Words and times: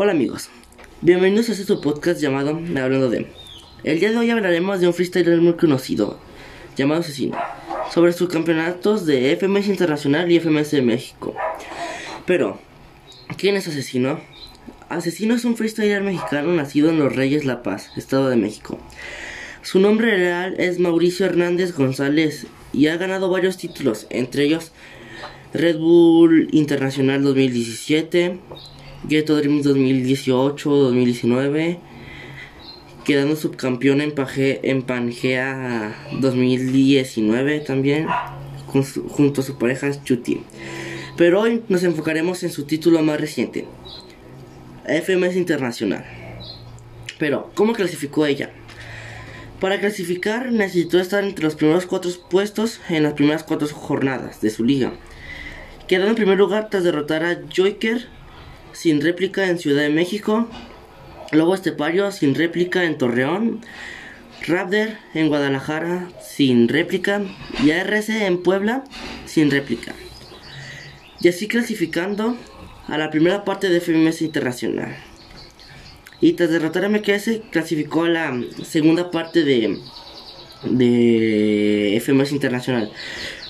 Hola 0.00 0.12
amigos, 0.12 0.48
bienvenidos 1.00 1.48
a 1.48 1.52
este 1.54 1.74
podcast 1.74 2.20
llamado 2.20 2.50
Hablando 2.50 3.10
de. 3.10 3.26
El 3.82 3.98
día 3.98 4.12
de 4.12 4.16
hoy 4.16 4.30
hablaremos 4.30 4.78
de 4.78 4.86
un 4.86 4.94
freestyler 4.94 5.40
muy 5.40 5.54
conocido, 5.54 6.20
llamado 6.76 7.00
Asesino, 7.00 7.36
sobre 7.92 8.12
sus 8.12 8.28
campeonatos 8.28 9.06
de 9.06 9.36
FMS 9.36 9.66
Internacional 9.66 10.30
y 10.30 10.38
FMS 10.38 10.70
de 10.70 10.82
México. 10.82 11.34
Pero, 12.26 12.60
¿quién 13.38 13.56
es 13.56 13.66
Asesino? 13.66 14.20
Asesino 14.88 15.34
es 15.34 15.44
un 15.44 15.56
freestyler 15.56 16.04
mexicano 16.04 16.54
nacido 16.54 16.90
en 16.90 17.00
Los 17.00 17.16
Reyes 17.16 17.44
La 17.44 17.64
Paz, 17.64 17.90
Estado 17.96 18.28
de 18.28 18.36
México. 18.36 18.78
Su 19.62 19.80
nombre 19.80 20.16
real 20.16 20.54
es 20.58 20.78
Mauricio 20.78 21.26
Hernández 21.26 21.74
González 21.74 22.46
y 22.72 22.86
ha 22.86 22.96
ganado 22.98 23.30
varios 23.30 23.56
títulos, 23.56 24.06
entre 24.10 24.44
ellos 24.44 24.70
Red 25.52 25.78
Bull 25.78 26.50
Internacional 26.52 27.24
2017, 27.24 28.38
Ghetto 29.04 29.36
Dreams 29.36 29.64
2018-2019, 29.66 31.78
quedando 33.04 33.36
subcampeón 33.36 34.00
en, 34.00 34.12
en 34.36 34.82
Pangea 34.82 35.94
2019 36.20 37.60
también, 37.60 38.08
junto 38.66 39.40
a 39.40 39.44
su 39.44 39.56
pareja 39.56 39.88
Chuti. 40.02 40.40
Pero 41.16 41.40
hoy 41.40 41.62
nos 41.68 41.84
enfocaremos 41.84 42.42
en 42.42 42.50
su 42.50 42.64
título 42.64 43.00
más 43.02 43.20
reciente, 43.20 43.66
FMS 44.84 45.36
Internacional. 45.36 46.04
Pero, 47.18 47.52
¿cómo 47.54 47.72
clasificó 47.72 48.26
ella? 48.26 48.50
Para 49.60 49.80
clasificar 49.80 50.52
necesitó 50.52 51.00
estar 51.00 51.24
entre 51.24 51.44
los 51.44 51.56
primeros 51.56 51.86
cuatro 51.86 52.12
puestos 52.30 52.80
en 52.88 53.02
las 53.02 53.14
primeras 53.14 53.42
cuatro 53.42 53.66
jornadas 53.66 54.40
de 54.40 54.50
su 54.50 54.64
liga. 54.64 54.92
Quedando 55.88 56.10
en 56.10 56.16
primer 56.16 56.38
lugar 56.38 56.68
tras 56.70 56.84
derrotar 56.84 57.24
a 57.24 57.40
Joiker 57.52 58.06
sin 58.78 59.00
réplica 59.00 59.48
en 59.48 59.58
Ciudad 59.58 59.82
de 59.82 59.88
México, 59.88 60.46
Lobo 61.32 61.52
Estepario 61.56 62.12
sin 62.12 62.36
réplica 62.36 62.84
en 62.84 62.96
Torreón, 62.96 63.60
Raptor 64.46 64.90
en 65.14 65.26
Guadalajara 65.26 66.08
sin 66.22 66.68
réplica 66.68 67.20
y 67.64 67.72
ARC 67.72 68.08
en 68.08 68.40
Puebla 68.40 68.84
sin 69.26 69.50
réplica. 69.50 69.94
Y 71.20 71.26
así 71.26 71.48
clasificando 71.48 72.36
a 72.86 72.96
la 72.98 73.10
primera 73.10 73.44
parte 73.44 73.68
de 73.68 73.80
FMS 73.80 74.22
Internacional. 74.22 74.94
Y 76.20 76.34
tras 76.34 76.50
derrotar 76.50 76.84
a 76.84 76.88
MKS 76.88 77.40
clasificó 77.50 78.04
a 78.04 78.10
la 78.10 78.40
segunda 78.62 79.10
parte 79.10 79.42
de, 79.42 79.76
de 80.62 82.00
FMS 82.00 82.30
Internacional. 82.30 82.92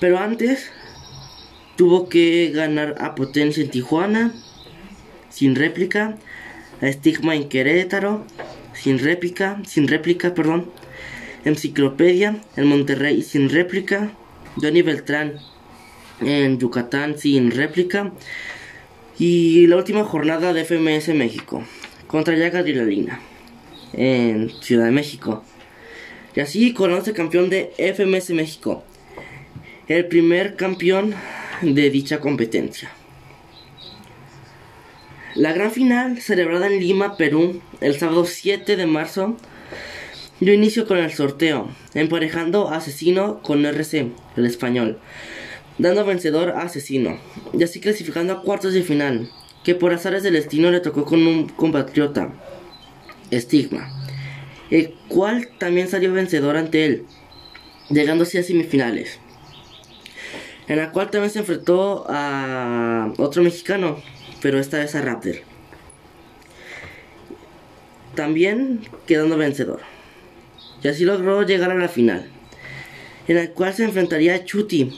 Pero 0.00 0.18
antes 0.18 0.72
tuvo 1.76 2.08
que 2.08 2.50
ganar 2.52 2.96
a 2.98 3.14
Potencia 3.14 3.62
en 3.62 3.70
Tijuana 3.70 4.34
sin 5.32 5.54
réplica, 5.56 6.16
Estigma 6.80 7.34
en 7.34 7.48
Querétaro, 7.48 8.24
sin 8.74 8.98
réplica, 8.98 9.60
sin 9.66 9.88
réplica, 9.88 10.34
perdón, 10.34 10.70
Enciclopedia 11.44 12.40
en 12.56 12.66
Monterrey 12.66 13.22
sin 13.22 13.48
réplica, 13.48 14.12
Johnny 14.60 14.82
Beltrán 14.82 15.34
en 16.20 16.58
Yucatán 16.58 17.18
sin 17.18 17.50
réplica 17.50 18.12
y 19.18 19.66
la 19.66 19.76
última 19.76 20.04
jornada 20.04 20.52
de 20.52 20.64
FMS 20.64 21.08
México 21.14 21.64
contra 22.06 22.36
Yaga 22.36 22.62
Lina 22.62 23.20
en 23.92 24.50
Ciudad 24.60 24.84
de 24.84 24.90
México. 24.90 25.42
Y 26.34 26.40
así 26.40 26.72
conoce 26.72 27.12
campeón 27.12 27.50
de 27.50 27.72
FMS 27.76 28.30
México, 28.30 28.84
el 29.88 30.06
primer 30.06 30.56
campeón 30.56 31.14
de 31.60 31.90
dicha 31.90 32.20
competencia. 32.20 32.90
La 35.34 35.54
gran 35.54 35.70
final, 35.70 36.20
celebrada 36.20 36.66
en 36.66 36.78
Lima, 36.78 37.16
Perú, 37.16 37.62
el 37.80 37.98
sábado 37.98 38.26
7 38.26 38.76
de 38.76 38.84
marzo, 38.84 39.38
dio 40.40 40.52
inicio 40.52 40.86
con 40.86 40.98
el 40.98 41.10
sorteo, 41.10 41.70
emparejando 41.94 42.68
a 42.68 42.76
Asesino 42.76 43.40
con 43.40 43.64
RC, 43.64 44.12
el 44.36 44.44
español, 44.44 44.98
dando 45.78 46.04
vencedor 46.04 46.50
a 46.50 46.64
Asesino, 46.64 47.16
y 47.54 47.62
así 47.62 47.80
clasificando 47.80 48.34
a 48.34 48.42
cuartos 48.42 48.74
de 48.74 48.82
final, 48.82 49.30
que 49.64 49.74
por 49.74 49.94
azares 49.94 50.22
del 50.22 50.34
destino 50.34 50.70
le 50.70 50.80
tocó 50.80 51.06
con 51.06 51.26
un 51.26 51.48
compatriota, 51.48 52.34
Estigma, 53.30 53.88
el 54.68 54.94
cual 55.08 55.48
también 55.56 55.88
salió 55.88 56.12
vencedor 56.12 56.58
ante 56.58 56.84
él, 56.84 57.06
llegando 57.88 58.24
así 58.24 58.36
a 58.36 58.42
semifinales, 58.42 59.18
en 60.68 60.76
la 60.76 60.92
cual 60.92 61.10
también 61.10 61.30
se 61.30 61.38
enfrentó 61.38 62.04
a 62.10 63.14
otro 63.16 63.42
mexicano, 63.42 63.96
pero 64.42 64.58
esta 64.58 64.78
vez 64.78 64.94
a 64.94 65.00
Raptor. 65.00 65.36
También 68.14 68.80
quedando 69.06 69.38
vencedor. 69.38 69.80
Y 70.82 70.88
así 70.88 71.04
logró 71.04 71.42
llegar 71.46 71.70
a 71.70 71.76
la 71.76 71.88
final, 71.88 72.28
en 73.28 73.36
la 73.36 73.48
cual 73.50 73.72
se 73.72 73.84
enfrentaría 73.84 74.34
a 74.34 74.44
Chuti, 74.44 74.92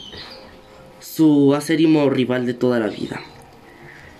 su 0.98 1.54
acérrimo 1.54 2.08
rival 2.08 2.46
de 2.46 2.54
toda 2.54 2.80
la 2.80 2.88
vida. 2.88 3.20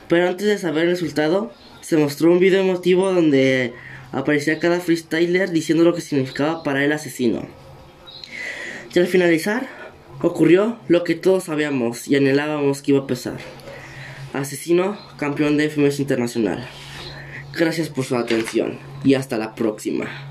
Pero 0.09 0.29
antes 0.29 0.47
de 0.47 0.59
saber 0.59 0.85
el 0.85 0.91
resultado, 0.91 1.51
se 1.81 1.97
mostró 1.97 2.31
un 2.31 2.39
video 2.39 2.61
emotivo 2.61 3.11
donde 3.13 3.73
aparecía 4.13 4.59
cada 4.59 4.79
freestyler 4.79 5.51
diciendo 5.51 5.85
lo 5.85 5.95
que 5.95 6.03
significaba 6.03 6.63
para 6.63 6.85
el 6.85 6.93
asesino. 6.93 7.49
Y 8.95 8.99
al 8.99 9.07
finalizar, 9.07 9.67
ocurrió 10.21 10.79
lo 10.87 11.03
que 11.03 11.15
todos 11.15 11.45
sabíamos 11.45 12.07
y 12.07 12.17
anhelábamos 12.17 12.83
que 12.83 12.93
iba 12.93 13.01
a 13.01 13.07
pasar. 13.07 13.39
Asesino, 14.35 14.99
campeón 15.17 15.57
de 15.57 15.71
FMS 15.71 16.01
Internacional. 16.01 16.69
Gracias 17.57 17.89
por 17.89 18.05
su 18.05 18.17
atención 18.17 18.79
y 19.05 19.15
hasta 19.15 19.39
la 19.39 19.55
próxima. 19.55 20.07